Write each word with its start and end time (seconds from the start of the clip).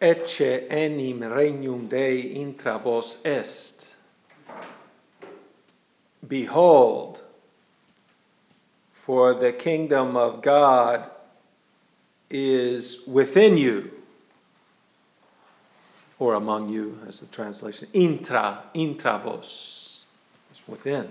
ecce 0.00 0.66
enim 0.70 1.20
regnum 1.20 1.88
Dei 1.88 2.20
intra 2.20 2.78
vos 2.78 3.18
est. 3.24 3.96
Behold, 6.26 7.22
for 8.92 9.34
the 9.34 9.52
kingdom 9.52 10.16
of 10.16 10.42
God 10.42 11.10
is 12.30 13.06
within 13.06 13.56
you, 13.56 13.90
or 16.18 16.34
among 16.34 16.68
you, 16.68 16.98
as 17.06 17.20
the 17.20 17.26
translation. 17.26 17.88
Intra, 17.92 18.62
intra 18.74 19.18
vos, 19.18 20.04
is 20.52 20.62
within. 20.68 21.08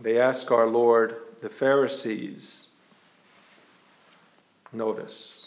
They 0.00 0.20
ask 0.20 0.50
our 0.50 0.66
Lord, 0.66 1.16
the 1.42 1.50
Pharisees, 1.50 2.68
notice, 4.72 5.46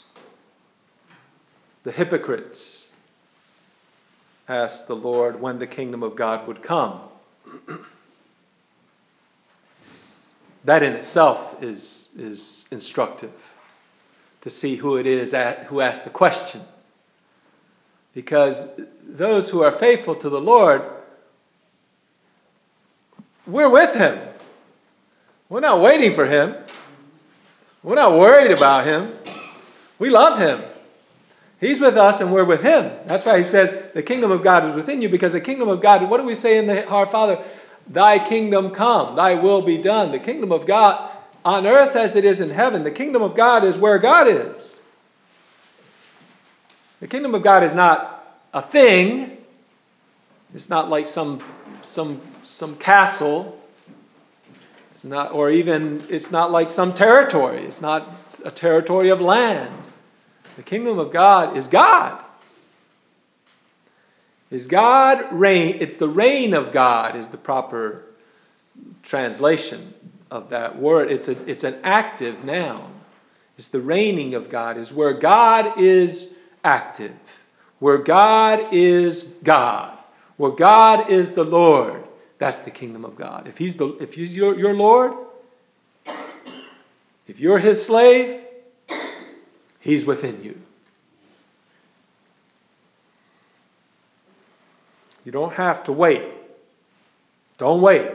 the 1.84 1.91
hypocrites 1.91 2.94
asked 4.48 4.88
the 4.88 4.96
Lord 4.96 5.40
when 5.40 5.59
the 5.59 5.68
kingdom 5.68 6.04
of 6.04 6.16
God 6.16 6.48
would 6.48 6.62
come. 6.62 6.99
that 10.66 10.84
in 10.84 10.94
itself 10.94 11.62
is, 11.62 12.09
is 12.18 12.66
instructive 12.72 13.32
to 14.41 14.49
see 14.49 14.76
who 14.76 14.98
it 14.98 15.05
is 15.05 15.34
at, 15.34 15.63
who 15.66 15.82
asked 15.82 16.04
the 16.04 16.10
question. 16.10 16.62
Because 18.13 18.70
those 19.08 19.49
who 19.49 19.63
are 19.63 19.71
faithful 19.71 20.16
to 20.16 20.30
the 20.30 20.40
Lord, 20.40 20.84
we're 23.48 23.70
with 23.70 23.94
Him. 23.94 24.20
We're 25.49 25.62
not 25.62 25.82
waiting 25.82 26.13
for 26.13 26.26
Him. 26.26 26.55
We're 27.83 27.95
not 27.95 28.17
worried 28.17 28.51
about 28.51 28.85
Him. 28.85 29.13
We 29.99 30.09
love 30.09 30.39
Him. 30.39 30.63
He's 31.59 31.79
with 31.79 31.98
us 31.98 32.21
and 32.21 32.34
we're 32.34 32.45
with 32.45 32.62
Him. 32.62 32.91
That's 33.05 33.25
why 33.25 33.37
He 33.37 33.43
says 33.43 33.73
the 33.93 34.03
kingdom 34.03 34.31
of 34.31 34.41
God 34.41 34.70
is 34.70 34.75
within 34.75 35.01
you 35.01 35.09
because 35.09 35.34
the 35.34 35.41
kingdom 35.41 35.70
of 35.70 35.81
God, 35.81 36.09
what 36.09 36.17
do 36.17 36.23
we 36.23 36.35
say 36.35 36.57
in 36.57 36.67
the 36.67 36.87
Our 36.87 37.05
Father? 37.05 37.43
Thy 37.87 38.20
kingdom 38.20 38.71
come, 38.71 39.15
thy 39.15 39.35
will 39.35 39.62
be 39.62 39.77
done. 39.77 40.12
The 40.12 40.20
kingdom 40.20 40.51
of 40.51 40.65
God 40.65 41.12
on 41.43 41.67
earth 41.67 41.95
as 41.95 42.15
it 42.15 42.23
is 42.25 42.40
in 42.40 42.49
heaven. 42.49 42.84
The 42.84 42.91
kingdom 42.91 43.21
of 43.21 43.35
God 43.35 43.65
is 43.65 43.77
where 43.77 43.99
God 43.99 44.27
is. 44.27 44.79
The 47.01 47.07
kingdom 47.07 47.35
of 47.35 47.43
God 47.43 47.63
is 47.63 47.73
not 47.73 48.41
a 48.53 48.62
thing. 48.62 49.37
It's 50.55 50.70
not 50.70 50.90
like 50.90 51.07
some 51.07 51.43
some 51.81 52.21
some 52.43 52.77
castle. 52.77 53.59
It's 55.04 55.09
not 55.09 55.34
or 55.34 55.51
even 55.51 56.01
it's 56.07 56.32
not 56.32 56.49
like 56.49 56.70
some 56.70 56.93
territory. 56.93 57.63
It's 57.63 57.82
not 57.82 58.23
a 58.46 58.51
territory 58.51 59.09
of 59.09 59.20
land. 59.20 59.70
The 60.55 60.63
kingdom 60.63 60.98
of 60.98 61.12
God 61.12 61.57
is 61.57 61.68
God. 61.68 62.23
Is 64.50 64.68
God 64.68 65.28
reign? 65.34 65.79
It's 65.81 65.97
the 65.97 66.07
reign 66.07 66.53
of 66.53 66.72
God 66.72 67.18
is 67.18 67.28
the 67.28 67.38
proper 67.38 68.06
translation 69.01 69.94
of 70.31 70.51
that 70.51 70.79
word. 70.79 71.12
It's, 71.12 71.28
a, 71.28 71.50
it's 71.50 71.66
an 71.66 71.81
active 71.84 72.46
noun. 72.46 72.90
It's 73.57 73.68
the 73.68 73.81
reigning 73.81 74.35
of 74.35 74.50
God, 74.50 74.78
is 74.78 74.94
where 74.94 75.12
God 75.12 75.81
is 75.81 76.29
active, 76.63 77.12
where 77.79 77.97
God 77.97 78.69
is 78.72 79.24
God, 79.24 79.97
where 80.38 80.51
God 80.51 81.09
is 81.09 81.34
the 81.34 81.44
Lord. 81.44 82.06
That's 82.44 82.63
the 82.63 82.72
kingdom 82.72 83.06
of 83.06 83.16
God. 83.16 83.47
If 83.47 83.58
He's, 83.58 83.78
the, 83.78 83.88
if 84.02 84.16
he's 84.16 84.36
your, 84.36 84.59
your 84.59 84.74
Lord, 84.74 85.13
if 87.25 87.40
you're 87.40 87.58
His 87.58 87.86
slave, 87.86 88.38
He's 89.80 90.06
within 90.06 90.44
you. 90.44 90.59
You 95.24 95.32
don't 95.32 95.53
have 95.53 95.84
to 95.84 95.94
wait. 95.94 96.22
Don't 97.59 97.80
wait. 97.80 98.12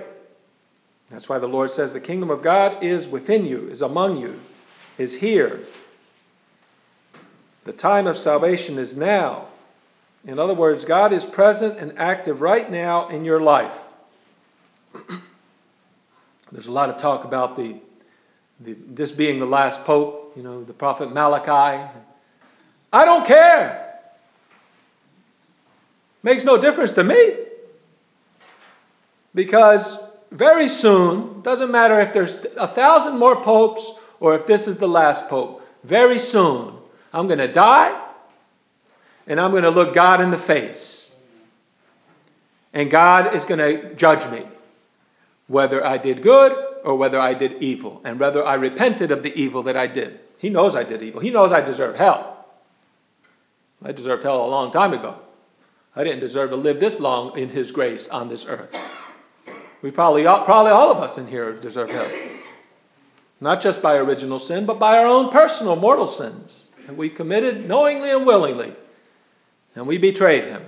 That's 1.08 1.26
why 1.26 1.38
the 1.38 1.48
Lord 1.48 1.70
says 1.70 1.94
the 1.94 2.00
kingdom 2.00 2.28
of 2.28 2.42
God 2.42 2.82
is 2.82 3.08
within 3.08 3.46
you, 3.46 3.68
is 3.68 3.80
among 3.80 4.18
you, 4.18 4.38
is 4.98 5.14
here. 5.14 5.60
The 7.62 7.72
time 7.72 8.06
of 8.06 8.18
salvation 8.18 8.76
is 8.76 8.94
now. 8.94 9.46
In 10.26 10.38
other 10.38 10.52
words, 10.52 10.84
God 10.84 11.14
is 11.14 11.24
present 11.24 11.78
and 11.78 11.98
active 11.98 12.42
right 12.42 12.70
now 12.70 13.08
in 13.08 13.24
your 13.24 13.40
life. 13.40 13.86
There's 16.52 16.66
a 16.66 16.72
lot 16.72 16.88
of 16.88 16.96
talk 16.96 17.24
about 17.24 17.56
the, 17.56 17.76
the, 18.60 18.74
this 18.74 19.12
being 19.12 19.38
the 19.38 19.46
last 19.46 19.84
pope, 19.84 20.32
you 20.36 20.42
know, 20.42 20.64
the 20.64 20.72
prophet 20.72 21.12
Malachi. 21.12 21.90
I 22.92 23.04
don't 23.04 23.26
care. 23.26 23.98
Makes 26.22 26.44
no 26.44 26.56
difference 26.58 26.92
to 26.92 27.04
me. 27.04 27.34
Because 29.34 29.98
very 30.30 30.68
soon, 30.68 31.42
doesn't 31.42 31.70
matter 31.70 32.00
if 32.00 32.12
there's 32.12 32.44
a 32.56 32.66
thousand 32.66 33.18
more 33.18 33.42
popes 33.42 33.92
or 34.20 34.34
if 34.34 34.46
this 34.46 34.66
is 34.66 34.76
the 34.76 34.88
last 34.88 35.28
pope, 35.28 35.62
very 35.84 36.18
soon, 36.18 36.74
I'm 37.12 37.26
going 37.26 37.38
to 37.38 37.48
die 37.48 38.04
and 39.26 39.38
I'm 39.40 39.50
going 39.52 39.62
to 39.62 39.70
look 39.70 39.94
God 39.94 40.20
in 40.20 40.30
the 40.30 40.38
face. 40.38 41.14
And 42.72 42.90
God 42.90 43.34
is 43.34 43.44
going 43.44 43.60
to 43.60 43.94
judge 43.94 44.26
me, 44.30 44.44
whether 45.48 45.84
I 45.84 45.98
did 45.98 46.22
good 46.22 46.52
or 46.84 46.96
whether 46.96 47.20
I 47.20 47.34
did 47.34 47.60
evil, 47.62 48.00
and 48.04 48.20
whether 48.20 48.44
I 48.44 48.54
repented 48.54 49.10
of 49.10 49.22
the 49.22 49.34
evil 49.34 49.64
that 49.64 49.76
I 49.76 49.88
did. 49.88 50.20
He 50.38 50.48
knows 50.48 50.76
I 50.76 50.84
did 50.84 51.02
evil. 51.02 51.20
He 51.20 51.30
knows 51.30 51.50
I 51.50 51.60
deserve 51.60 51.96
hell. 51.96 52.46
I 53.82 53.92
deserved 53.92 54.22
hell 54.22 54.44
a 54.44 54.46
long 54.46 54.70
time 54.70 54.92
ago. 54.92 55.18
I 55.96 56.04
didn't 56.04 56.20
deserve 56.20 56.50
to 56.50 56.56
live 56.56 56.78
this 56.78 57.00
long 57.00 57.36
in 57.36 57.48
His 57.48 57.72
grace 57.72 58.08
on 58.08 58.28
this 58.28 58.46
earth. 58.46 58.78
We 59.82 59.90
probably, 59.90 60.22
probably 60.22 60.72
all 60.72 60.90
of 60.90 60.98
us 60.98 61.18
in 61.18 61.26
here 61.26 61.52
deserve 61.52 61.90
hell. 61.90 62.10
Not 63.40 63.60
just 63.60 63.82
by 63.82 63.96
original 63.96 64.38
sin, 64.38 64.66
but 64.66 64.78
by 64.78 64.98
our 64.98 65.06
own 65.06 65.30
personal 65.30 65.76
mortal 65.76 66.06
sins 66.06 66.70
that 66.86 66.96
we 66.96 67.08
committed 67.08 67.68
knowingly 67.68 68.10
and 68.10 68.26
willingly. 68.26 68.74
And 69.74 69.86
we 69.86 69.98
betrayed 69.98 70.44
Him. 70.44 70.64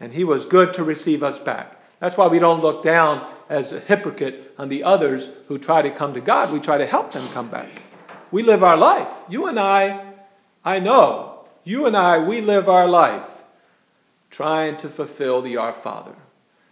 And 0.00 0.12
He 0.12 0.24
was 0.24 0.46
good 0.46 0.74
to 0.74 0.84
receive 0.84 1.22
us 1.22 1.38
back. 1.38 1.81
That's 2.02 2.16
why 2.16 2.26
we 2.26 2.40
don't 2.40 2.60
look 2.60 2.82
down 2.82 3.30
as 3.48 3.72
a 3.72 3.78
hypocrite 3.78 4.54
on 4.58 4.68
the 4.68 4.82
others 4.82 5.30
who 5.46 5.56
try 5.56 5.82
to 5.82 5.90
come 5.90 6.14
to 6.14 6.20
God. 6.20 6.52
We 6.52 6.58
try 6.58 6.78
to 6.78 6.84
help 6.84 7.12
them 7.12 7.24
come 7.28 7.48
back. 7.48 7.80
We 8.32 8.42
live 8.42 8.64
our 8.64 8.76
life. 8.76 9.12
You 9.28 9.46
and 9.46 9.56
I, 9.56 10.04
I 10.64 10.80
know, 10.80 11.44
you 11.62 11.86
and 11.86 11.96
I, 11.96 12.18
we 12.18 12.40
live 12.40 12.68
our 12.68 12.88
life 12.88 13.30
trying 14.30 14.78
to 14.78 14.88
fulfill 14.88 15.42
the 15.42 15.58
Our 15.58 15.74
Father, 15.74 16.16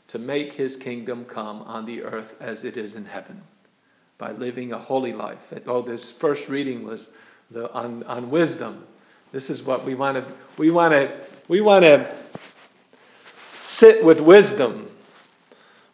to 0.08 0.18
make 0.18 0.52
his 0.52 0.76
kingdom 0.76 1.24
come 1.24 1.62
on 1.62 1.86
the 1.86 2.02
earth 2.02 2.34
as 2.40 2.64
it 2.64 2.76
is 2.76 2.96
in 2.96 3.04
heaven 3.04 3.40
by 4.18 4.32
living 4.32 4.72
a 4.72 4.78
holy 4.78 5.12
life. 5.12 5.52
Oh, 5.68 5.82
this 5.82 6.10
first 6.10 6.48
reading 6.48 6.82
was 6.82 7.12
the, 7.52 7.72
on, 7.72 8.02
on 8.02 8.30
wisdom. 8.30 8.84
This 9.30 9.48
is 9.48 9.62
what 9.62 9.84
we 9.84 9.94
want 9.94 10.16
to 10.16 10.24
we 10.58 10.72
want 10.72 10.92
to 10.92 11.16
we 11.46 11.60
want 11.60 11.84
to 11.84 12.12
sit 13.62 14.04
with 14.04 14.20
wisdom. 14.20 14.89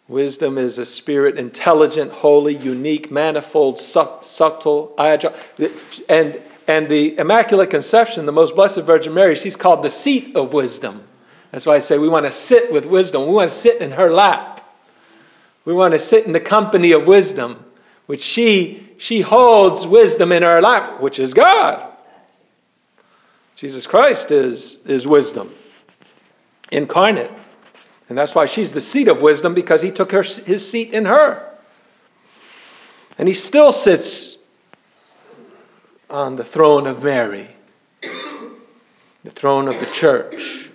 Wisdom 0.09 0.57
is 0.57 0.79
a 0.79 0.87
spirit, 0.87 1.37
intelligent, 1.37 2.13
holy, 2.13 2.57
unique, 2.57 3.11
manifold, 3.11 3.79
subtle, 3.79 4.95
and 4.99 6.41
and 6.69 6.89
the 6.89 7.17
Immaculate 7.19 7.71
Conception, 7.71 8.27
the 8.27 8.33
Most 8.33 8.57
Blessed 8.57 8.81
Virgin 8.81 9.15
Mary, 9.15 9.37
she's 9.37 9.55
called 9.57 9.85
the 9.85 9.91
seat 9.91 10.35
of 10.35 10.53
wisdom. 10.53 11.03
That's 11.53 11.65
why 11.65 11.77
I 11.77 11.79
say 11.79 11.97
we 11.97 12.09
want 12.09 12.27
to 12.27 12.33
sit 12.33 12.73
with 12.73 12.85
wisdom. 12.85 13.27
We 13.27 13.33
want 13.33 13.51
to 13.51 13.55
sit 13.55 13.81
in 13.81 13.93
her 13.93 14.11
lap. 14.11 14.69
We 15.65 15.75
want 15.75 15.93
to 15.93 15.99
sit 15.99 16.27
in 16.27 16.33
the 16.33 16.41
company 16.41 16.93
of 16.93 17.07
wisdom, 17.07 17.65
which 18.07 18.23
she 18.23 18.83
she 18.99 19.21
holds 19.21 19.87
wisdom 19.87 20.33
in 20.33 20.43
her 20.43 20.61
lap, 20.61 21.01
which 21.01 21.19
is 21.19 21.35
God. 21.35 21.93
Jesus 23.57 23.87
Christ 23.87 24.31
is, 24.31 24.79
is 24.87 25.07
wisdom 25.07 25.53
incarnate. 26.71 27.31
And 28.09 28.17
that's 28.17 28.35
why 28.35 28.47
she's 28.47 28.73
the 28.73 28.81
seat 28.81 29.09
of 29.09 29.21
wisdom 29.21 29.55
because 29.55 29.83
he 29.83 29.91
took 29.91 30.13
her, 30.13 30.23
his 30.23 30.69
seat 30.69 30.95
in 30.95 31.07
her. 31.07 31.43
And 33.19 33.27
he 33.27 33.35
still 33.35 33.73
sits 33.73 34.39
on 36.09 36.37
the 36.37 36.45
throne 36.45 36.87
of 36.87 37.03
Mary, 37.03 37.49
the 39.25 39.31
throne 39.31 39.69
of 39.69 39.79
the 39.81 39.87
church 39.87 40.71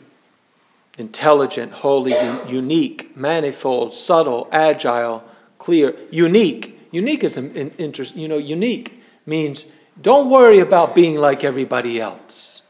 intelligent, 0.98 1.72
holy, 1.72 2.14
unique, 2.48 3.16
manifold, 3.18 3.94
subtle, 3.94 4.48
agile, 4.52 5.24
clear. 5.58 5.96
Unique. 6.12 6.80
Unique 6.92 7.24
is 7.24 7.38
an 7.38 7.72
interest. 7.78 8.16
You 8.16 8.28
know, 8.28 8.38
unique 8.38 9.02
means 9.26 9.66
don't 10.00 10.30
worry 10.30 10.60
about 10.60 10.94
being 10.94 11.16
like 11.16 11.44
everybody 11.44 12.00
else. 12.00 12.62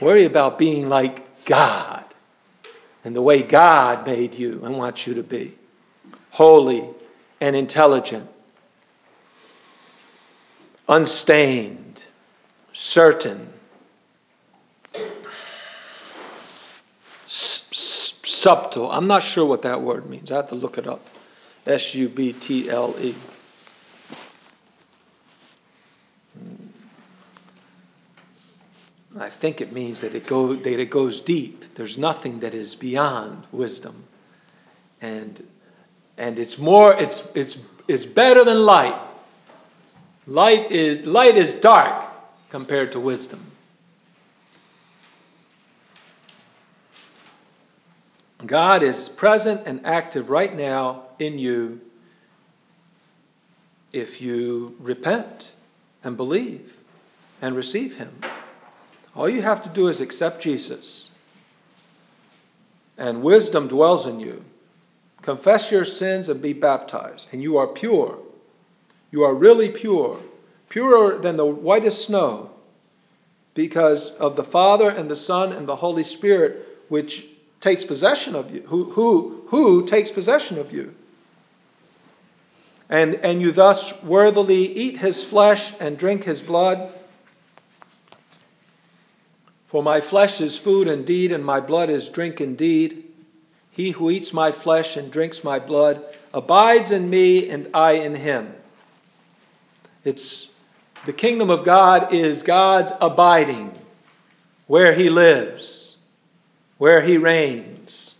Worry 0.00 0.26
about 0.26 0.58
being 0.58 0.88
like 0.88 1.44
God 1.44 1.89
and 3.04 3.16
the 3.16 3.22
way 3.22 3.42
God 3.42 4.06
made 4.06 4.34
you 4.34 4.64
and 4.64 4.76
wants 4.76 5.06
you 5.06 5.14
to 5.14 5.22
be. 5.22 5.56
Holy 6.30 6.88
and 7.40 7.56
intelligent. 7.56 8.28
unstained, 10.90 12.04
certain, 12.72 13.48
subtle. 17.26 18.90
I'm 18.90 19.06
not 19.06 19.22
sure 19.22 19.46
what 19.46 19.62
that 19.62 19.80
word 19.82 20.10
means. 20.10 20.32
I 20.32 20.36
have 20.36 20.48
to 20.48 20.56
look 20.56 20.76
it 20.78 20.86
up. 20.86 21.06
S 21.64 21.94
U 21.94 22.08
B 22.08 22.32
T 22.32 22.68
L 22.68 22.96
E. 23.00 23.14
think 29.40 29.62
it 29.62 29.72
means 29.72 30.02
that 30.02 30.14
it, 30.14 30.26
go, 30.26 30.54
that 30.54 30.80
it 30.80 30.90
goes 30.90 31.20
deep. 31.20 31.74
There's 31.74 31.96
nothing 31.96 32.40
that 32.40 32.52
is 32.52 32.74
beyond 32.74 33.46
wisdom. 33.50 34.04
And, 35.00 35.42
and 36.18 36.38
it's 36.38 36.58
more, 36.58 36.92
it's, 36.92 37.26
it's, 37.34 37.58
it's 37.88 38.04
better 38.04 38.44
than 38.44 38.58
light. 38.58 39.00
Light 40.26 40.70
is, 40.70 41.06
light 41.06 41.38
is 41.38 41.54
dark 41.54 42.04
compared 42.50 42.92
to 42.92 43.00
wisdom. 43.00 43.40
God 48.44 48.82
is 48.82 49.08
present 49.08 49.62
and 49.66 49.86
active 49.86 50.28
right 50.28 50.54
now 50.54 51.04
in 51.18 51.38
you 51.38 51.80
if 53.92 54.20
you 54.20 54.76
repent 54.80 55.52
and 56.04 56.16
believe 56.16 56.76
and 57.40 57.56
receive 57.56 57.96
Him. 57.96 58.10
All 59.14 59.28
you 59.28 59.42
have 59.42 59.64
to 59.64 59.68
do 59.68 59.88
is 59.88 60.00
accept 60.00 60.42
Jesus, 60.42 61.10
and 62.96 63.22
wisdom 63.22 63.68
dwells 63.68 64.06
in 64.06 64.20
you. 64.20 64.44
Confess 65.22 65.70
your 65.70 65.84
sins 65.84 66.28
and 66.28 66.40
be 66.40 66.52
baptized, 66.52 67.28
and 67.32 67.42
you 67.42 67.58
are 67.58 67.66
pure. 67.66 68.18
You 69.10 69.24
are 69.24 69.34
really 69.34 69.68
pure, 69.68 70.20
purer 70.68 71.18
than 71.18 71.36
the 71.36 71.44
whitest 71.44 72.04
snow, 72.06 72.50
because 73.54 74.10
of 74.10 74.36
the 74.36 74.44
Father 74.44 74.88
and 74.88 75.10
the 75.10 75.16
Son 75.16 75.52
and 75.52 75.68
the 75.68 75.76
Holy 75.76 76.04
Spirit, 76.04 76.66
which 76.88 77.26
takes 77.60 77.84
possession 77.84 78.34
of 78.34 78.54
you, 78.54 78.62
who, 78.62 78.84
who, 78.90 79.44
who 79.48 79.86
takes 79.86 80.10
possession 80.10 80.58
of 80.58 80.72
you. 80.72 80.94
And, 82.88 83.16
and 83.16 83.42
you 83.42 83.52
thus 83.52 84.02
worthily 84.02 84.66
eat 84.66 84.98
his 84.98 85.22
flesh 85.22 85.72
and 85.78 85.98
drink 85.98 86.24
his 86.24 86.42
blood. 86.42 86.92
For 89.70 89.84
my 89.84 90.00
flesh 90.00 90.40
is 90.40 90.58
food 90.58 90.88
indeed, 90.88 91.30
and 91.30 91.44
my 91.44 91.60
blood 91.60 91.90
is 91.90 92.08
drink 92.08 92.40
indeed. 92.40 93.04
He 93.70 93.92
who 93.92 94.10
eats 94.10 94.32
my 94.32 94.50
flesh 94.50 94.96
and 94.96 95.12
drinks 95.12 95.44
my 95.44 95.60
blood 95.60 96.04
abides 96.34 96.90
in 96.90 97.08
me, 97.08 97.48
and 97.48 97.68
I 97.72 97.92
in 97.92 98.16
him. 98.16 98.52
It's 100.04 100.50
the 101.06 101.12
kingdom 101.12 101.50
of 101.50 101.64
God 101.64 102.12
is 102.12 102.42
God's 102.42 102.92
abiding, 103.00 103.72
where 104.66 104.92
he 104.92 105.08
lives, 105.08 105.96
where 106.78 107.00
he 107.00 107.16
reigns. 107.16 108.14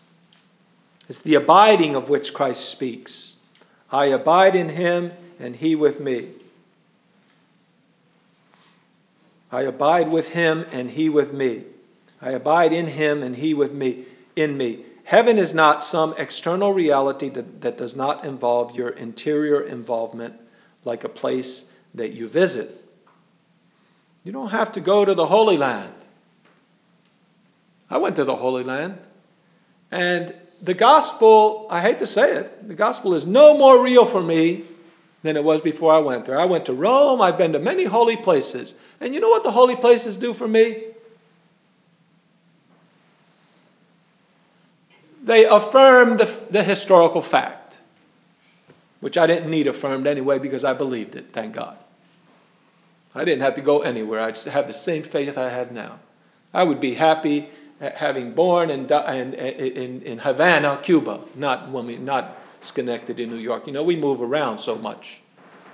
It's 1.09 1.23
the 1.23 1.35
abiding 1.35 1.97
of 1.97 2.09
which 2.09 2.33
Christ 2.33 2.69
speaks. 2.69 3.37
I 3.91 4.07
abide 4.07 4.55
in 4.55 4.69
him, 4.69 5.11
and 5.41 5.57
he 5.57 5.75
with 5.75 5.99
me. 5.99 6.29
I 9.53 9.63
abide 9.63 10.09
with 10.09 10.29
him 10.29 10.65
and 10.73 10.89
he 10.89 11.09
with 11.09 11.33
me. 11.33 11.65
I 12.23 12.31
abide 12.31 12.73
in 12.73 12.87
him 12.87 13.23
and 13.23 13.35
he 13.35 13.55
with 13.55 13.73
me, 13.73 14.05
in 14.37 14.57
me. 14.57 14.85
Heaven 15.05 15.39
is 15.39 15.55
not 15.55 15.83
some 15.83 16.15
external 16.19 16.73
reality 16.73 17.31
that, 17.31 17.63
that 17.63 17.77
does 17.77 17.97
not 17.97 18.25
involve 18.25 18.77
your 18.77 18.91
interior 18.91 19.61
involvement, 19.61 20.35
like 20.85 21.05
a 21.05 21.09
place 21.09 21.65
that 21.95 22.13
you 22.13 22.29
visit. 22.29 22.71
You 24.23 24.33
don't 24.33 24.51
have 24.51 24.73
to 24.73 24.81
go 24.81 25.05
to 25.05 25.15
the 25.15 25.27
Holy 25.27 25.57
Land. 25.57 25.93
I 27.89 27.99
went 27.99 28.17
to 28.17 28.25
the 28.25 28.37
Holy 28.37 28.63
Land, 28.63 28.99
and 29.91 30.33
the 30.63 30.75
gospel, 30.75 31.67
I 31.71 31.81
hate 31.81 31.99
to 32.01 32.07
say 32.07 32.33
it, 32.33 32.69
the 32.69 32.75
gospel 32.75 33.15
is 33.15 33.27
no 33.27 33.57
more 33.57 33.83
real 33.83 34.07
for 34.07 34.23
me 34.23 34.65
than 35.23 35.37
it 35.37 35.45
was 35.45 35.61
before 35.61 35.93
I 35.93 35.99
went 35.99 36.25
there. 36.25 36.39
I 36.39 36.47
went 36.47 36.67
to 36.67 36.73
Rome, 36.73 37.21
I've 37.21 37.37
been 37.37 37.53
to 37.53 37.59
many 37.59 37.85
holy 37.85 38.17
places. 38.17 38.75
And 39.01 39.15
you 39.15 39.21
know 39.21 39.29
what 39.29 39.43
the 39.43 39.51
holy 39.51 39.77
places 39.77 40.17
do 40.17 40.33
for 40.33 40.49
me? 40.49 40.85
They 45.23 45.45
affirm 45.45 46.17
the, 46.17 46.25
the 46.51 46.63
historical 46.63 47.21
fact, 47.21 47.79
which 49.01 49.19
I 49.19 49.27
didn't 49.27 49.51
need 49.51 49.67
affirmed 49.67 50.07
anyway 50.07 50.39
because 50.39 50.65
I 50.65 50.73
believed 50.73 51.17
it, 51.17 51.27
thank 51.33 51.55
God. 51.55 51.77
I 53.15 53.25
didn't 53.25 53.43
have 53.43 53.55
to 53.55 53.61
go 53.61 53.81
anywhere. 53.81 54.21
I 54.21 54.31
just 54.31 54.47
have 54.47 54.67
the 54.67 54.73
same 54.73 55.03
faith 55.03 55.37
I 55.37 55.51
have 55.51 55.73
now. 55.73 55.99
I 56.55 56.65
would 56.65 56.81
be 56.81 56.95
happy 56.95 57.49
eh, 57.81 57.91
having 57.95 58.33
born 58.33 58.71
in, 58.71 58.91
in, 58.91 59.35
in, 59.35 60.03
in 60.03 60.19
Havana, 60.19 60.81
Cuba, 60.83 61.21
not, 61.35 61.71
not 61.71 62.40
Schenectady, 62.61 63.27
New 63.27 63.37
York. 63.37 63.67
You 63.67 63.73
know, 63.73 63.83
we 63.83 63.97
move 63.97 64.23
around 64.23 64.59
so 64.59 64.77
much. 64.77 65.21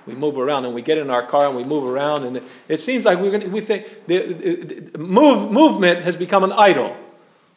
We 0.05 0.15
move 0.15 0.37
around 0.37 0.65
and 0.65 0.73
we 0.73 0.81
get 0.81 0.97
in 0.97 1.09
our 1.09 1.25
car 1.25 1.47
and 1.47 1.55
we 1.57 1.63
move 1.63 1.83
around, 1.83 2.23
and 2.23 2.41
it 2.69 2.79
seems 2.79 3.03
like 3.03 3.19
we're 3.19 3.31
gonna, 3.31 3.49
we 3.49 3.59
think 3.59 4.07
the, 4.07 4.33
the 4.91 4.97
move, 4.97 5.51
movement 5.51 6.03
has 6.05 6.15
become 6.15 6.45
an 6.45 6.53
idol. 6.53 6.95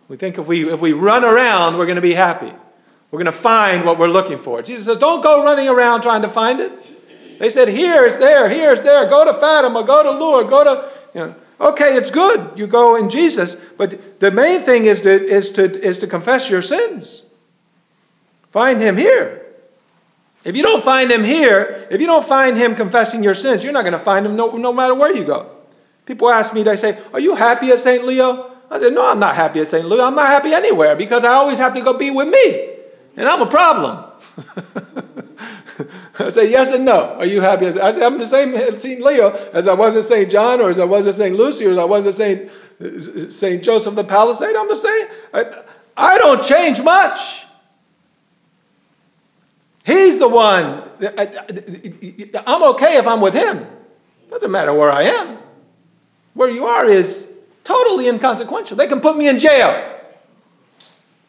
We 0.08 0.16
think 0.16 0.38
if 0.38 0.46
we, 0.48 0.68
if 0.68 0.80
we 0.80 0.92
run 0.92 1.24
around, 1.24 1.78
we're 1.78 1.86
going 1.86 1.94
to 1.94 2.02
be 2.02 2.14
happy. 2.14 2.52
We're 3.10 3.18
going 3.18 3.26
to 3.26 3.32
find 3.32 3.84
what 3.84 3.98
we're 3.98 4.08
looking 4.08 4.38
for. 4.38 4.60
Jesus 4.62 4.86
says, 4.86 4.96
don't 4.96 5.22
go 5.22 5.44
running 5.44 5.68
around 5.68 6.02
trying 6.02 6.22
to 6.22 6.28
find 6.28 6.58
it. 6.58 6.72
They 7.38 7.48
said, 7.48 7.68
here, 7.68 8.04
it's 8.06 8.18
there, 8.18 8.48
here, 8.48 8.72
it's 8.72 8.82
there. 8.82 9.08
Go 9.08 9.24
to 9.24 9.34
Fatima, 9.34 9.84
go 9.84 10.02
to 10.02 10.10
Lourdes, 10.10 10.50
go 10.50 10.64
to, 10.64 10.90
you 11.14 11.20
know. 11.20 11.34
Okay, 11.60 11.96
it's 11.96 12.10
good. 12.10 12.58
You 12.58 12.66
go 12.66 12.96
in 12.96 13.10
Jesus. 13.10 13.54
But 13.54 14.18
the 14.18 14.30
main 14.30 14.62
thing 14.62 14.86
is 14.86 15.02
to, 15.02 15.10
is 15.10 15.50
to, 15.50 15.80
is 15.80 15.98
to 15.98 16.06
confess 16.06 16.50
your 16.50 16.62
sins. 16.62 17.22
Find 18.52 18.80
him 18.80 18.96
here. 18.96 19.40
If 20.44 20.56
you 20.56 20.62
don't 20.62 20.82
find 20.82 21.10
him 21.10 21.22
here, 21.22 21.86
if 21.90 22.00
you 22.00 22.06
don't 22.06 22.26
find 22.26 22.56
him 22.56 22.74
confessing 22.74 23.22
your 23.22 23.34
sins, 23.34 23.62
you're 23.62 23.72
not 23.72 23.82
going 23.84 23.92
to 23.92 23.98
find 23.98 24.24
him 24.24 24.36
no, 24.36 24.56
no 24.56 24.72
matter 24.72 24.94
where 24.94 25.14
you 25.14 25.24
go. 25.24 25.50
People 26.06 26.30
ask 26.30 26.54
me, 26.54 26.62
they 26.62 26.76
say, 26.76 26.98
Are 27.12 27.20
you 27.20 27.34
happy 27.34 27.70
at 27.70 27.78
St. 27.78 28.04
Leo? 28.04 28.50
I 28.70 28.80
said, 28.80 28.94
No, 28.94 29.08
I'm 29.08 29.20
not 29.20 29.36
happy 29.36 29.60
at 29.60 29.68
St. 29.68 29.86
Leo. 29.86 30.02
I'm 30.02 30.14
not 30.14 30.28
happy 30.28 30.52
anywhere 30.52 30.96
because 30.96 31.24
I 31.24 31.34
always 31.34 31.58
have 31.58 31.74
to 31.74 31.82
go 31.82 31.98
be 31.98 32.10
with 32.10 32.28
me. 32.28 32.70
And 33.16 33.28
I'm 33.28 33.42
a 33.42 33.46
problem. 33.46 34.04
I 36.18 36.30
say 36.30 36.50
yes 36.50 36.70
and 36.70 36.84
no. 36.84 37.16
Are 37.16 37.26
you 37.26 37.40
happy? 37.40 37.66
I 37.66 37.92
say 37.92 38.04
I'm 38.04 38.18
the 38.18 38.26
same 38.26 38.54
at 38.54 38.80
St. 38.80 39.00
Leo 39.00 39.30
as 39.52 39.68
I 39.68 39.74
was 39.74 39.96
at 39.96 40.04
St. 40.04 40.30
John, 40.30 40.60
or 40.60 40.70
as 40.70 40.78
I 40.78 40.84
was 40.84 41.06
at 41.06 41.14
St. 41.14 41.34
Lucy, 41.36 41.66
or 41.66 41.72
as 41.72 41.78
I 41.78 41.84
was 41.84 42.06
at 42.06 42.14
St. 42.14 42.50
Uh, 42.80 43.30
St. 43.30 43.62
Joseph 43.62 43.94
the 43.94 44.04
Palisade. 44.04 44.56
I'm 44.56 44.68
the 44.68 44.76
same. 44.76 45.06
I, 45.34 45.62
I 45.96 46.18
don't 46.18 46.42
change 46.42 46.80
much. 46.80 47.44
He's 49.84 50.18
the 50.18 50.28
one. 50.28 50.82
I'm 52.46 52.62
okay 52.74 52.96
if 52.98 53.06
I'm 53.06 53.20
with 53.20 53.34
him. 53.34 53.66
Doesn't 54.30 54.50
matter 54.50 54.72
where 54.72 54.90
I 54.90 55.04
am. 55.04 55.38
Where 56.34 56.48
you 56.48 56.66
are 56.66 56.86
is 56.86 57.32
totally 57.64 58.08
inconsequential. 58.08 58.76
They 58.76 58.86
can 58.86 59.00
put 59.00 59.16
me 59.16 59.28
in 59.28 59.38
jail. 59.38 59.98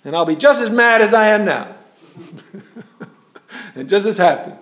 And 0.04 0.16
I'll 0.16 0.26
be 0.26 0.36
just 0.36 0.62
as 0.62 0.70
mad 0.70 1.02
as 1.02 1.14
I 1.14 1.30
am 1.30 1.46
now. 1.46 1.76
and 3.76 3.90
just 3.90 4.06
as 4.06 4.18
happy. 4.18 4.54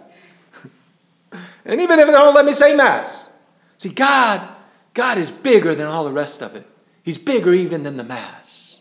and 1.66 1.82
even 1.82 2.00
if 2.00 2.08
they 2.08 2.14
don't 2.14 2.36
let 2.36 2.46
me 2.46 2.54
say 2.54 2.76
Mass. 2.76 3.30
See, 3.78 3.90
God, 3.90 4.48
God 4.94 5.18
is 5.18 5.32
bigger 5.32 5.76
than 5.76 5.88
all 5.88 6.04
the 6.04 6.12
rest 6.12 6.42
of 6.42 6.56
it. 6.56 6.68
He's 7.04 7.18
bigger 7.18 7.54
even 7.54 7.84
than 7.84 7.98
the 7.98 8.04
Mass. 8.04 8.80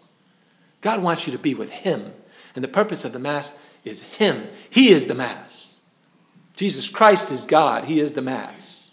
God 0.81 1.03
wants 1.03 1.27
you 1.27 1.33
to 1.33 1.38
be 1.38 1.55
with 1.55 1.71
Him. 1.71 2.12
And 2.55 2.65
the 2.65 2.69
purpose 2.69 3.05
of 3.05 3.12
the 3.12 3.19
Mass 3.19 3.57
is 3.85 4.02
Him. 4.02 4.47
He 4.70 4.90
is 4.90 5.06
the 5.06 5.14
Mass. 5.14 5.80
Jesus 6.54 6.88
Christ 6.88 7.30
is 7.32 7.47
God. 7.47 7.85
He 7.85 8.00
is 8.00 8.12
the 8.12 8.23
Mass. 8.23 8.90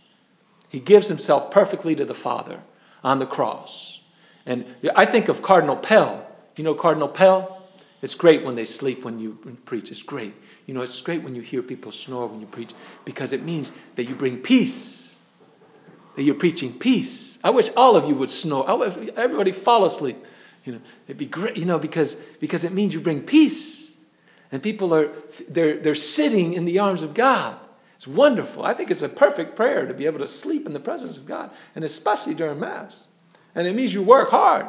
He 0.70 0.80
gives 0.80 1.08
Himself 1.08 1.52
perfectly 1.52 1.96
to 1.96 2.06
the 2.06 2.16
Father 2.16 2.60
on 3.04 3.20
the 3.20 3.26
cross. 3.26 4.02
And 4.46 4.66
I 4.96 5.06
think 5.06 5.30
of 5.30 5.42
Cardinal 5.42 5.78
Pell. 5.78 6.28
You 6.56 6.64
know 6.64 6.76
Cardinal 6.76 7.08
Pell? 7.08 7.64
It's 8.02 8.16
great 8.16 8.44
when 8.44 8.56
they 8.56 8.66
sleep 8.66 9.04
when 9.04 9.20
you 9.20 9.38
preach. 9.66 9.90
It's 9.90 10.04
great. 10.04 10.34
You 10.68 10.74
know, 10.74 10.82
it's 10.82 11.02
great 11.02 11.24
when 11.24 11.34
you 11.34 11.42
hear 11.42 11.62
people 11.62 11.92
snore 11.92 12.28
when 12.28 12.40
you 12.40 12.48
preach 12.48 12.72
because 13.04 13.34
it 13.34 13.44
means 13.44 13.72
that 13.96 14.04
you 14.06 14.16
bring 14.16 14.38
peace, 14.38 15.16
that 16.16 16.24
you're 16.24 16.36
preaching 16.36 16.78
peace. 16.78 17.40
I 17.44 17.50
wish 17.50 17.70
all 17.76 17.96
of 17.96 18.08
you 18.08 18.16
would 18.16 18.32
snore. 18.32 18.70
Everybody 19.18 19.52
fall 19.52 19.86
asleep. 19.86 20.18
You 20.66 20.74
know, 20.74 20.82
it'd 21.08 21.18
be 21.18 21.26
great. 21.26 21.58
You 21.58 21.66
know, 21.66 21.80
because 21.80 22.16
because 22.40 22.64
it 22.64 22.74
means 22.74 22.94
you 22.94 23.00
bring 23.00 23.22
peace. 23.22 23.85
And 24.52 24.62
people 24.62 24.94
are 24.94 25.10
they're 25.50 25.78
they're 25.78 25.96
sitting 25.96 26.54
in 26.54 26.66
the 26.66 26.80
arms 26.80 27.04
of 27.04 27.14
God. 27.14 27.60
It's 27.96 28.08
wonderful. 28.08 28.64
I 28.64 28.74
think 28.74 28.92
it's 28.92 29.02
a 29.02 29.10
perfect 29.10 29.56
prayer 29.56 29.86
to 29.88 29.94
be 29.94 30.06
able 30.06 30.20
to 30.20 30.28
sleep 30.28 30.66
in 30.66 30.74
the 30.74 30.80
presence 30.80 31.18
of 31.18 31.26
God, 31.26 31.52
and 31.76 31.84
especially 31.84 32.34
during 32.36 32.60
Mass. 32.60 33.08
And 33.56 33.68
it 33.68 33.76
means 33.76 33.94
you 33.94 34.04
work 34.04 34.30
hard. 34.30 34.68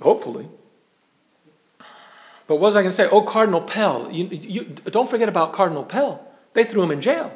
Hopefully. 0.00 0.48
But 2.46 2.56
what 2.56 2.68
was 2.68 2.76
I 2.76 2.82
going 2.82 2.90
to 2.90 2.96
say? 2.96 3.08
Oh, 3.10 3.22
Cardinal 3.22 3.62
Pell. 3.62 4.10
You, 4.10 4.26
you, 4.26 4.64
don't 4.64 5.08
forget 5.08 5.28
about 5.28 5.54
Cardinal 5.54 5.84
Pell. 5.84 6.26
They 6.52 6.64
threw 6.64 6.82
him 6.82 6.90
in 6.90 7.00
jail. 7.00 7.32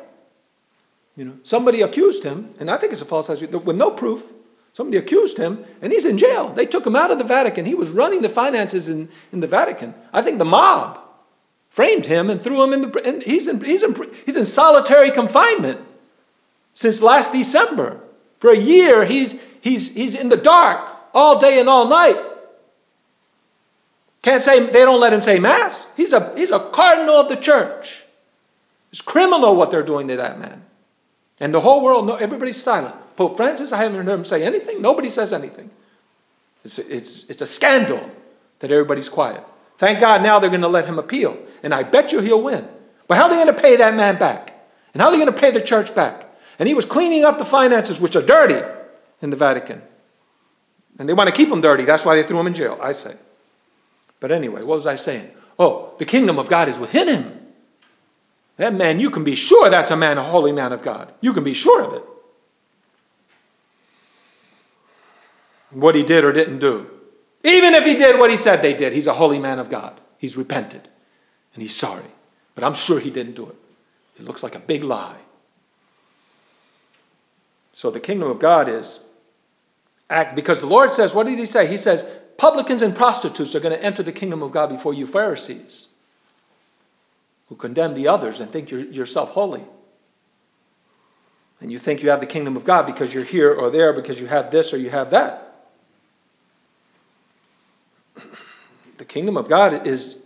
You 1.17 1.25
know, 1.25 1.39
somebody 1.45 1.81
accused 1.83 2.23
him, 2.23 2.55
and 2.61 2.71
I 2.71 2.77
think 2.77 2.93
it's 2.93 3.03
a 3.03 3.07
false 3.07 3.31
accusation 3.31 3.65
with 3.65 3.77
no 3.77 3.91
proof. 3.91 4.23
Somebody 4.79 4.99
accused 4.99 5.37
him, 5.37 5.65
and 5.83 5.93
he's 5.93 6.05
in 6.05 6.19
jail. 6.19 6.51
They 6.51 6.65
took 6.65 6.87
him 6.87 6.95
out 6.95 7.11
of 7.11 7.19
the 7.19 7.25
Vatican. 7.25 7.65
He 7.65 7.75
was 7.75 7.91
running 7.91 8.23
the 8.23 8.29
finances 8.29 8.89
in, 8.89 9.09
in 9.33 9.41
the 9.41 9.49
Vatican. 9.49 9.93
I 10.13 10.23
think 10.23 10.39
the 10.39 10.45
mob 10.45 11.01
framed 11.69 12.07
him 12.07 12.31
and 12.31 12.41
threw 12.41 12.63
him 12.63 12.73
in 12.73 12.83
the. 12.83 13.03
And 13.05 13.21
he's 13.21 13.49
in 13.49 13.61
he's 13.61 13.83
in 13.83 13.97
he's 14.25 14.37
in 14.37 14.45
solitary 14.45 15.11
confinement 15.11 15.81
since 16.75 17.03
last 17.03 17.33
December. 17.33 17.99
For 18.39 18.53
a 18.53 18.57
year, 18.57 19.05
he's 19.05 19.35
he's 19.63 19.93
he's 19.93 20.15
in 20.15 20.29
the 20.29 20.37
dark 20.37 20.89
all 21.13 21.41
day 21.41 21.59
and 21.59 21.69
all 21.69 21.89
night. 21.89 22.25
Can't 24.23 24.45
say 24.45 24.65
they 24.65 24.85
don't 24.85 25.01
let 25.01 25.13
him 25.13 25.23
say 25.23 25.41
mass. 25.41 25.89
He's 25.97 26.13
a 26.13 26.37
he's 26.37 26.53
a 26.53 26.71
cardinal 26.71 27.17
of 27.17 27.29
the 27.29 27.37
church. 27.37 28.01
It's 28.93 29.01
criminal 29.01 29.57
what 29.57 29.73
they're 29.73 29.83
doing 29.83 30.07
to 30.07 30.19
that 30.19 30.39
man. 30.39 30.63
And 31.41 31.53
the 31.53 31.61
whole 31.61 31.83
world, 31.83 32.09
everybody's 32.23 32.63
silent. 32.63 32.95
Pope 33.19 33.37
Francis, 33.37 33.73
I 33.73 33.79
haven't 33.79 34.07
heard 34.07 34.15
him 34.17 34.25
say 34.25 34.45
anything. 34.45 34.81
Nobody 34.81 35.09
says 35.09 35.33
anything. 35.33 35.71
It's, 36.65 36.79
it's, 36.79 37.25
it's 37.25 37.43
a 37.43 37.47
scandal 37.47 38.09
that 38.61 38.71
everybody's 38.71 39.09
quiet. 39.09 39.45
Thank 39.77 39.99
God 39.99 40.23
now 40.23 40.39
they're 40.39 40.51
going 40.51 40.61
to 40.61 40.69
let 40.69 40.87
him 40.87 41.01
appeal. 41.01 41.37
And 41.65 41.75
I 41.75 41.83
bet 41.83 42.13
you 42.13 42.21
he'll 42.21 42.41
win. 42.41 42.65
But 43.09 43.17
how 43.17 43.25
are 43.25 43.31
they 43.31 43.35
going 43.35 43.49
to 43.49 43.61
pay 43.61 43.75
that 43.75 43.97
man 43.97 44.21
back? 44.21 44.55
And 44.95 45.03
how 45.03 45.09
are 45.09 45.11
they 45.11 45.19
going 45.19 45.35
to 45.35 45.41
pay 45.41 45.51
the 45.51 45.61
church 45.61 45.97
back? 45.97 46.33
And 46.61 46.69
he 46.69 46.77
was 46.77 46.85
cleaning 46.85 47.25
up 47.25 47.39
the 47.39 47.45
finances, 47.45 48.01
which 48.01 48.15
are 48.15 48.23
dirty 48.23 48.65
in 49.21 49.31
the 49.31 49.37
Vatican. 49.37 49.83
And 51.01 51.09
they 51.09 51.13
want 51.13 51.29
to 51.29 51.35
keep 51.35 51.49
him 51.49 51.61
dirty. 51.61 51.87
That's 51.87 52.05
why 52.05 52.15
they 52.15 52.23
threw 52.23 52.39
him 52.39 52.47
in 52.47 52.55
jail, 52.55 52.79
I 52.81 52.93
say. 52.93 53.17
But 54.21 54.31
anyway, 54.31 54.63
what 54.63 54.77
was 54.77 54.87
I 54.87 54.95
saying? 54.95 55.29
Oh, 55.59 55.93
the 55.99 56.07
kingdom 56.07 56.39
of 56.39 56.49
God 56.49 56.69
is 56.69 56.79
within 56.79 57.09
him. 57.09 57.41
That 58.59 58.75
man, 58.75 59.01
you 59.01 59.11
can 59.11 59.25
be 59.25 59.35
sure 59.35 59.71
that's 59.71 59.91
a 59.91 59.97
man, 59.97 60.19
a 60.19 60.23
holy 60.23 60.53
man 60.53 60.73
of 60.73 60.83
God. 60.83 61.13
You 61.21 61.33
can 61.33 61.43
be 61.43 61.55
sure 61.55 61.83
of 61.83 61.95
it. 61.95 62.05
What 65.71 65.95
he 65.95 66.03
did 66.03 66.25
or 66.25 66.33
didn't 66.33 66.61
do. 66.61 66.89
Even 67.45 67.75
if 67.75 67.85
he 67.85 67.95
did 67.95 68.19
what 68.19 68.31
he 68.31 68.37
said 68.37 68.63
they 68.63 68.75
did, 68.75 68.93
he's 68.93 69.07
a 69.07 69.15
holy 69.15 69.39
man 69.39 69.59
of 69.59 69.69
God. 69.69 70.01
He's 70.19 70.37
repented 70.37 70.89
and 71.55 71.63
he's 71.63 71.77
sorry. 71.77 72.05
But 72.55 72.65
I'm 72.65 72.75
sure 72.75 72.99
he 72.99 73.11
didn't 73.11 73.37
do 73.37 73.49
it. 73.49 73.57
It 74.19 74.25
looks 74.25 74.43
like 74.43 74.55
a 74.55 74.61
big 74.61 74.83
lie. 74.83 75.17
So 77.75 77.91
the 77.91 78.01
kingdom 78.01 78.31
of 78.31 78.41
God 78.41 78.69
is 78.69 79.05
act 80.11 80.35
because 80.35 80.59
the 80.61 80.67
Lord 80.67 80.93
says, 80.93 81.15
what 81.15 81.27
did 81.27 81.39
he 81.39 81.47
say? 81.47 81.69
He 81.69 81.77
says, 81.77 82.05
publicans 82.37 82.83
and 82.83 82.97
prostitutes 82.97 83.55
are 83.55 83.61
going 83.61 83.79
to 83.79 83.85
enter 83.85 84.03
the 84.03 84.13
kingdom 84.13 84.43
of 84.43 84.51
God 84.51 84.71
before 84.71 84.95
you 84.95 85.07
Pharisees 85.07 85.89
who 87.49 87.57
condemn 87.57 87.95
the 87.95 88.09
others 88.09 88.41
and 88.41 88.51
think 88.51 88.71
you're 88.71 88.81
yourself 88.81 89.31
holy. 89.31 89.63
And 91.61 91.73
you 91.73 91.79
think 91.79 92.03
you 92.03 92.11
have 92.11 92.21
the 92.21 92.27
kingdom 92.27 92.57
of 92.57 92.65
God 92.65 92.87
because 92.87 93.13
you're 93.13 93.25
here 93.25 93.53
or 93.53 93.71
there, 93.71 93.93
because 93.93 94.21
you 94.21 94.27
have 94.27 94.51
this 94.51 94.73
or 94.73 94.77
you 94.77 94.91
have 94.91 95.11
that. 95.11 95.48
Kingdom 99.09 99.37
of 99.37 99.49
God 99.49 99.87
is 99.87 100.17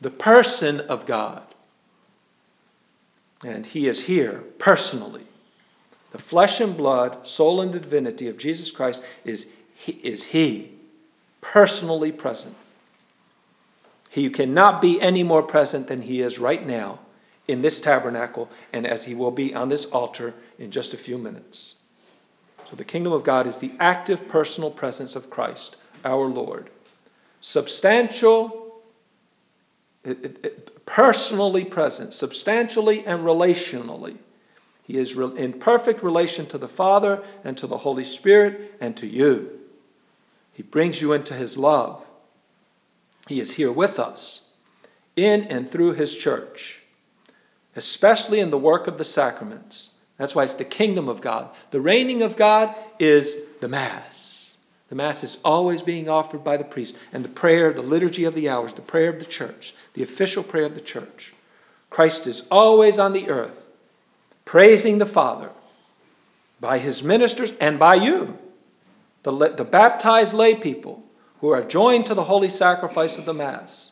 the 0.00 0.10
person 0.10 0.80
of 0.80 1.06
God. 1.06 1.42
And 3.44 3.64
he 3.64 3.88
is 3.88 4.00
here 4.00 4.42
personally. 4.58 5.26
The 6.12 6.18
flesh 6.18 6.60
and 6.60 6.76
blood, 6.76 7.26
soul 7.26 7.60
and 7.60 7.72
divinity 7.72 8.28
of 8.28 8.38
Jesus 8.38 8.70
Christ 8.70 9.02
is, 9.24 9.46
is 9.86 10.22
he 10.22 10.72
personally 11.40 12.12
present. 12.12 12.54
He 14.10 14.30
cannot 14.30 14.80
be 14.80 15.00
any 15.00 15.22
more 15.22 15.42
present 15.42 15.88
than 15.88 16.00
he 16.00 16.20
is 16.20 16.38
right 16.38 16.64
now 16.64 17.00
in 17.48 17.62
this 17.62 17.80
tabernacle 17.80 18.48
and 18.72 18.86
as 18.86 19.04
he 19.04 19.14
will 19.14 19.30
be 19.30 19.54
on 19.54 19.68
this 19.68 19.86
altar 19.86 20.32
in 20.58 20.70
just 20.70 20.94
a 20.94 20.96
few 20.96 21.18
minutes. 21.18 21.74
So 22.70 22.76
the 22.76 22.84
kingdom 22.84 23.12
of 23.12 23.24
God 23.24 23.46
is 23.46 23.58
the 23.58 23.72
active 23.80 24.28
personal 24.28 24.70
presence 24.70 25.16
of 25.16 25.30
Christ, 25.30 25.76
our 26.04 26.26
Lord. 26.26 26.70
Substantial, 27.46 28.80
it, 30.02 30.24
it, 30.24 30.44
it, 30.44 30.86
personally 30.86 31.64
present, 31.64 32.14
substantially 32.14 33.04
and 33.04 33.20
relationally. 33.20 34.16
He 34.84 34.96
is 34.96 35.12
in 35.12 35.52
perfect 35.60 36.02
relation 36.02 36.46
to 36.46 36.58
the 36.58 36.68
Father 36.68 37.22
and 37.44 37.54
to 37.58 37.66
the 37.66 37.76
Holy 37.76 38.04
Spirit 38.04 38.72
and 38.80 38.96
to 38.96 39.06
you. 39.06 39.60
He 40.54 40.62
brings 40.62 40.98
you 40.98 41.12
into 41.12 41.34
his 41.34 41.58
love. 41.58 42.02
He 43.28 43.40
is 43.40 43.52
here 43.52 43.72
with 43.72 43.98
us 43.98 44.48
in 45.14 45.44
and 45.44 45.68
through 45.68 45.92
His 45.92 46.16
church, 46.16 46.80
especially 47.76 48.40
in 48.40 48.50
the 48.50 48.58
work 48.58 48.86
of 48.86 48.96
the 48.96 49.04
sacraments. 49.04 49.90
That's 50.16 50.34
why 50.34 50.44
it's 50.44 50.54
the 50.54 50.64
kingdom 50.64 51.10
of 51.10 51.20
God. 51.20 51.50
The 51.72 51.80
reigning 51.80 52.22
of 52.22 52.36
God 52.36 52.74
is 52.98 53.36
the 53.60 53.68
Mass. 53.68 54.23
The 54.94 54.98
Mass 54.98 55.24
is 55.24 55.38
always 55.44 55.82
being 55.82 56.08
offered 56.08 56.44
by 56.44 56.56
the 56.56 56.62
priest. 56.62 56.96
And 57.12 57.24
the 57.24 57.28
prayer, 57.28 57.72
the 57.72 57.82
liturgy 57.82 58.26
of 58.26 58.34
the 58.36 58.48
hours, 58.48 58.74
the 58.74 58.80
prayer 58.80 59.08
of 59.08 59.18
the 59.18 59.24
church, 59.24 59.74
the 59.94 60.04
official 60.04 60.44
prayer 60.44 60.66
of 60.66 60.76
the 60.76 60.80
church. 60.80 61.34
Christ 61.90 62.28
is 62.28 62.46
always 62.48 63.00
on 63.00 63.12
the 63.12 63.28
earth, 63.28 63.60
praising 64.44 64.98
the 64.98 65.06
Father 65.06 65.50
by 66.60 66.78
his 66.78 67.02
ministers 67.02 67.52
and 67.60 67.76
by 67.76 67.96
you, 67.96 68.38
the, 69.24 69.32
the 69.32 69.64
baptized 69.64 70.32
lay 70.32 70.54
people 70.54 71.02
who 71.40 71.50
are 71.50 71.64
joined 71.64 72.06
to 72.06 72.14
the 72.14 72.22
holy 72.22 72.48
sacrifice 72.48 73.18
of 73.18 73.24
the 73.24 73.34
Mass. 73.34 73.90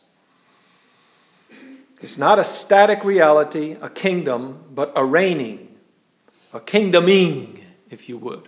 It's 1.99 2.17
not 2.17 2.39
a 2.39 2.45
static 2.45 3.03
reality, 3.03 3.75
a 3.81 3.89
kingdom, 3.89 4.63
but 4.73 4.93
a 4.95 5.03
reigning, 5.03 5.75
a 6.53 6.61
kingdoming, 6.61 7.59
if 7.89 8.07
you 8.07 8.17
would. 8.19 8.47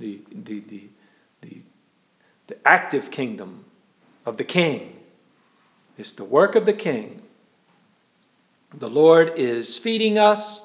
The, 0.00 0.20
the, 0.32 0.58
the, 0.58 0.88
the, 1.42 1.62
the 2.46 2.56
active 2.66 3.10
kingdom 3.10 3.64
of 4.26 4.36
the 4.36 4.44
king. 4.44 4.90
is 5.96 6.12
the 6.12 6.24
work 6.24 6.56
of 6.56 6.66
the 6.66 6.72
king. 6.72 7.22
The 8.74 8.90
Lord 8.90 9.34
is 9.36 9.78
feeding 9.78 10.18
us. 10.18 10.60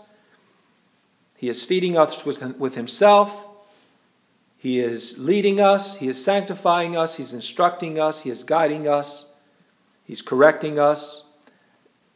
He 1.37 1.47
is 1.47 1.63
feeding 1.63 1.97
us 1.97 2.25
with, 2.25 2.75
himself. 2.75 3.45
He 4.57 4.79
is 4.79 5.17
leading 5.17 5.61
us, 5.61 5.95
He 5.95 6.09
is 6.09 6.21
sanctifying 6.21 6.97
us, 6.97 7.15
He's 7.15 7.31
instructing 7.31 7.97
us, 7.97 8.21
He 8.21 8.29
is 8.29 8.43
guiding 8.43 8.89
us, 8.89 9.25
He's 10.03 10.21
correcting 10.21 10.79
us, 10.79 11.23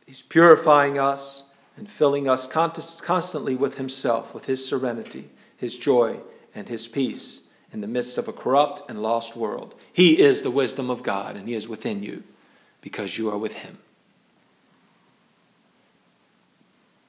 He's 0.06 0.22
purifying 0.22 1.00
us, 1.00 1.44
and 1.78 1.90
filling 1.90 2.28
us 2.28 2.46
constantly 2.48 3.56
with 3.56 3.76
Himself, 3.76 4.34
with 4.34 4.44
His 4.44 4.68
serenity, 4.68 5.30
His 5.56 5.78
joy, 5.78 6.20
and 6.54 6.68
His 6.68 6.86
peace 6.86 7.48
in 7.74 7.82
the 7.82 7.88
midst 7.88 8.18
of 8.18 8.28
a 8.28 8.34
corrupt 8.34 8.84
and 8.90 9.02
lost 9.02 9.36
world. 9.36 9.76
He 9.92 10.20
is 10.20 10.42
the 10.42 10.52
wisdom 10.52 10.90
of 10.90 11.04
God, 11.04 11.36
and 11.36 11.48
He 11.48 11.56
is 11.56 11.68
within 11.68 12.04
you 12.04 12.24
because 12.82 13.18
you 13.18 13.32
are 13.32 13.38
with 13.38 13.54
Him. 13.54 13.78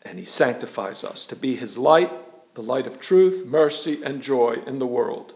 And 0.05 0.19
He 0.19 0.25
sanctifies 0.25 1.05
us 1.05 1.27
to 1.27 1.37
be 1.37 1.55
His 1.55 1.79
light 1.79 2.11
the 2.55 2.63
light 2.63 2.87
of 2.87 3.01
truth, 3.01 3.45
mercy, 3.45 4.03
and 4.05 4.23
joy 4.23 4.57
in 4.67 4.79
the 4.79 4.87
world. 4.87 5.35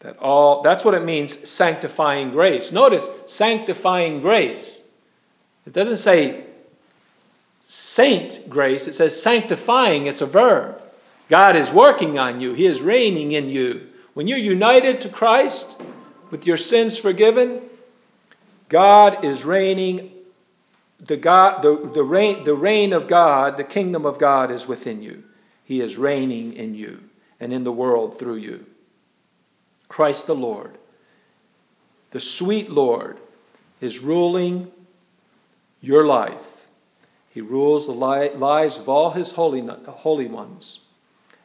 That 0.00 0.18
all 0.18 0.62
that's 0.62 0.84
what 0.84 0.94
it 0.94 1.04
means 1.04 1.48
sanctifying 1.50 2.30
grace. 2.30 2.70
Notice 2.70 3.08
sanctifying 3.26 4.20
grace. 4.20 4.84
It 5.66 5.72
doesn't 5.72 5.96
say 5.96 6.44
saint 7.62 8.48
grace, 8.48 8.86
it 8.86 8.94
says 8.94 9.20
sanctifying, 9.20 10.06
it's 10.06 10.20
a 10.20 10.26
verb. 10.26 10.80
God 11.28 11.56
is 11.56 11.70
working 11.70 12.18
on 12.18 12.40
you, 12.40 12.54
He 12.54 12.66
is 12.66 12.80
reigning 12.80 13.32
in 13.32 13.48
you. 13.50 13.88
When 14.14 14.26
you're 14.26 14.38
united 14.38 15.02
to 15.02 15.08
Christ 15.08 15.80
with 16.30 16.46
your 16.46 16.56
sins 16.56 16.98
forgiven, 16.98 17.62
God 18.68 19.24
is 19.24 19.44
reigning. 19.44 20.12
The, 21.00 21.16
God, 21.16 21.62
the, 21.62 21.90
the, 21.94 22.02
reign, 22.02 22.44
the 22.44 22.54
reign 22.54 22.92
of 22.92 23.06
God, 23.06 23.56
the 23.56 23.64
kingdom 23.64 24.04
of 24.04 24.18
God 24.18 24.50
is 24.50 24.66
within 24.66 25.02
you. 25.02 25.22
He 25.64 25.80
is 25.80 25.96
reigning 25.96 26.54
in 26.54 26.74
you 26.74 27.00
and 27.40 27.52
in 27.52 27.64
the 27.64 27.72
world 27.72 28.18
through 28.18 28.36
you. 28.36 28.66
Christ 29.88 30.26
the 30.26 30.34
Lord, 30.34 30.76
the 32.10 32.20
sweet 32.20 32.70
Lord, 32.70 33.18
is 33.80 34.00
ruling 34.00 34.70
your 35.80 36.04
life. 36.04 36.42
He 37.30 37.40
rules 37.40 37.86
the 37.86 37.92
lives 37.92 38.78
of 38.78 38.88
all 38.88 39.10
his 39.10 39.32
holy, 39.32 39.66
holy 39.86 40.26
ones 40.26 40.80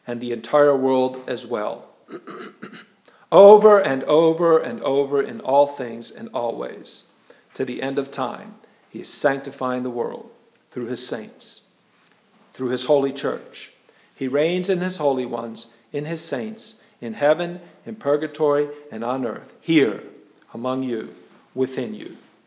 and 0.07 0.19
the 0.19 0.31
entire 0.31 0.75
world 0.75 1.23
as 1.27 1.45
well. 1.45 1.92
Over 3.31 3.79
and 3.79 4.03
over 4.03 4.59
and 4.59 4.81
over 4.81 5.21
in 5.21 5.41
all 5.41 5.67
things 5.67 6.11
and 6.11 6.29
always, 6.33 7.03
to 7.53 7.65
the 7.65 7.81
end 7.81 7.99
of 7.99 8.11
time, 8.11 8.55
he 8.89 9.01
is 9.01 9.09
sanctifying 9.09 9.83
the 9.83 9.89
world 9.89 10.29
through 10.71 10.85
his 10.85 11.05
saints, 11.05 11.61
through 12.53 12.69
his 12.69 12.85
holy 12.85 13.13
church 13.13 13.73
he 14.15 14.27
reigns 14.27 14.69
in 14.69 14.79
his 14.79 14.97
holy 14.97 15.25
ones, 15.25 15.67
in 15.91 16.05
his 16.05 16.21
saints, 16.21 16.75
in 17.01 17.13
heaven, 17.13 17.59
in 17.85 17.95
purgatory, 17.95 18.69
and 18.91 19.03
on 19.03 19.25
earth, 19.25 19.51
here 19.61 20.01
among 20.53 20.83
you, 20.83 21.13
within 21.55 21.93
you. 21.93 22.15